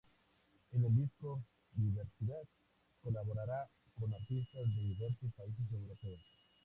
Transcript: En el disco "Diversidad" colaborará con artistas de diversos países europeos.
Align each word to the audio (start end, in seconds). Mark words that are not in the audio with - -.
En 0.73 0.83
el 0.83 0.95
disco 0.95 1.43
"Diversidad" 1.75 2.41
colaborará 3.03 3.69
con 3.99 4.11
artistas 4.15 4.63
de 4.73 4.81
diversos 4.81 5.31
países 5.37 5.71
europeos. 5.71 6.21